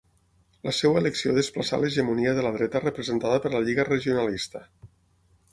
La 0.67 0.71
seva 0.77 1.01
elecció 1.01 1.35
desplaçà 1.35 1.79
l’hegemonia 1.83 2.33
de 2.39 2.47
la 2.47 2.53
dreta 2.57 2.83
representada 2.87 3.45
per 3.45 3.55
la 3.57 3.63
Lliga 3.67 3.89
Regionalista. 3.95 4.67